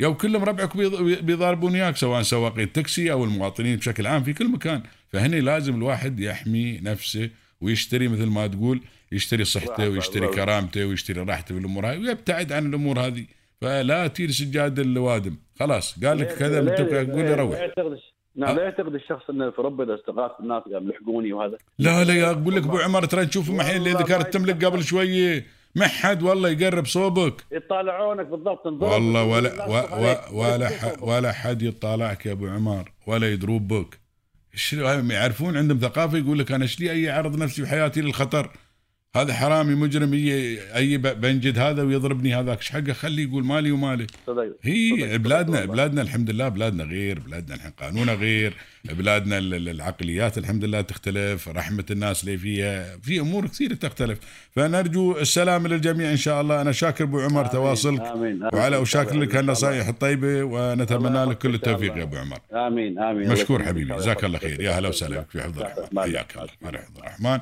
يو 0.00 0.14
كلهم 0.14 0.44
ربعك 0.44 0.76
بيض- 0.76 1.22
بيضاربون 1.22 1.72
وياك 1.72 1.96
سواء 1.96 2.22
سواقي 2.22 2.62
التاكسي 2.62 3.12
أو 3.12 3.24
المواطنين 3.24 3.76
بشكل 3.76 4.06
عام 4.06 4.22
في 4.22 4.32
كل 4.32 4.48
مكان. 4.48 4.82
فهني 5.12 5.40
لازم 5.40 5.74
الواحد 5.74 6.20
يحمي 6.20 6.80
نفسه 6.80 7.30
ويشتري 7.60 8.08
مثل 8.08 8.26
ما 8.26 8.46
تقول 8.46 8.80
يشتري 9.12 9.44
صحته 9.44 9.88
ويشتري. 9.88 10.26
كرامته 10.26 10.84
ويشتري 10.86 11.20
راحته 11.20 11.54
في 11.54 11.60
الأمور 11.60 11.86
هاي 11.86 11.98
ويبتعد 11.98 12.52
عن 12.52 12.66
الأمور 12.66 13.00
هذه. 13.00 13.24
فلا 13.60 14.06
تير 14.06 14.30
سجاد 14.30 14.78
الوادم. 14.78 15.36
خلاص 15.60 16.04
قال 16.04 16.18
لك 16.18 16.34
كذا 16.34 16.60
لا- 16.62 16.72
متفق 16.72 17.14
لا- 17.16 17.22
لي 17.22 17.34
روح. 17.34 17.58
يعتقد 17.58 17.98
نعم 18.36 18.56
لا 18.56 18.62
يعتقد 18.62 18.94
الشخص 18.94 19.30
إنه 19.30 19.50
في 19.50 19.62
ربه 19.62 19.84
إذا 19.84 19.94
استغاث 19.94 20.30
الناس 20.40 20.62
قام 20.62 20.88
لحقوني 20.88 21.32
وهذا؟ 21.32 21.56
لا 21.78 22.04
لا 22.04 22.14
يا 22.14 22.30
أقول 22.30 22.54
لك 22.56 22.62
أبو 22.64 22.78
عمر 22.78 23.04
ترى 23.04 23.26
تشوفهم 23.26 23.60
الحين 23.60 23.76
اللي 23.76 23.94
والله 23.94 24.06
ذكرتهم 24.06 24.42
ما 24.42 24.46
لك 24.46 24.64
قبل 24.64 24.84
شوية. 24.84 25.46
ما 25.74 25.86
حد 25.86 26.22
والله 26.22 26.48
يقرب 26.48 26.86
صوبك. 26.86 27.44
يطالعونك 27.52 28.26
بالضبط 28.26 28.66
والله 28.66 29.24
ولا 29.24 29.66
و 29.66 29.72
و. 29.72 30.16
ولا 30.40 30.68
ح 30.68 31.02
ولا 31.02 31.32
حد 31.32 31.62
يطالعك 31.62 32.26
يا 32.26 32.32
أبو 32.32 32.48
عمر 32.48 32.92
ولا 33.06 33.32
يدروب 33.32 33.68
بك 33.68 33.98
يعرفون 35.10 35.56
عندهم 35.56 35.78
ثقافة 35.78 36.18
يقول 36.18 36.38
لك 36.38 36.52
أنا 36.52 36.62
إيش 36.62 36.80
لي 36.80 36.90
أي 36.90 37.10
اعرض 37.10 37.36
نفسي 37.38 37.62
بحياتي 37.62 38.00
للخطر؟ 38.00 38.50
هذا 39.16 39.34
حرامي 39.34 39.74
مجرم 39.74 40.12
اي 40.14 40.96
بنجد 40.98 41.58
هذا 41.58 41.82
ويضربني 41.82 42.34
هذاك 42.34 42.58
إيش 42.58 42.70
حقه 42.70 42.92
خليه 42.92 43.22
يقول 43.28 43.44
مالي 43.44 43.70
ومالي 43.70 44.06
صدق. 44.26 44.56
هي 44.62 44.90
صدق. 45.00 45.16
بلادنا 45.16 45.58
والله. 45.60 45.72
بلادنا 45.72 46.02
الحمد 46.02 46.30
لله 46.30 46.48
بلادنا 46.48 46.84
غير 46.84 47.18
بلادنا 47.18 47.54
الحين 47.54 47.70
قانونها 47.70 48.14
غير 48.14 48.54
بلادنا 48.84 49.38
ال- 49.38 49.54
ال- 49.54 49.68
العقليات 49.68 50.38
الحمد 50.38 50.64
لله 50.64 50.80
تختلف 50.80 51.48
رحمة 51.48 51.84
الناس 51.90 52.24
اللي 52.24 52.38
فيها 52.38 52.96
في 53.02 53.20
أمور 53.20 53.46
كثيرة 53.46 53.74
تختلف 53.74 54.18
فنرجو 54.56 55.18
السلام 55.18 55.66
للجميع 55.66 56.10
إن 56.10 56.16
شاء 56.16 56.40
الله 56.40 56.60
أنا 56.60 56.72
شاكر 56.72 57.04
أبو 57.04 57.20
عمر 57.20 57.40
آمين. 57.40 57.52
تواصلك 57.52 58.00
آمين. 58.00 58.12
آمين. 58.42 58.48
وعلى 58.54 58.76
وشاكر 58.76 59.16
لك. 59.16 59.36
هالنصائح 59.36 59.88
الطيبة 59.88 60.42
ونتمنى 60.42 61.24
لك 61.24 61.38
كل 61.38 61.54
التوفيق. 61.54 61.96
يا 61.96 62.02
أبو 62.02 62.16
عمر 62.16 62.38
آمين 62.52 62.98
آمين 62.98 63.28
مشكور 63.30 63.62
حبيبي. 63.64 63.94
جزاك 63.94 64.24
الله 64.24 64.38
خير 64.38 64.60
يا 64.60 64.70
هلا 64.78 64.88
وسهلا 64.88 65.20
بك 65.20 65.30
في 65.30 65.40
حفظ 65.42 65.58
الرحمن 65.60 66.02
حياك 66.02 66.32
الله 66.36 66.80
الرحمن 66.98 67.38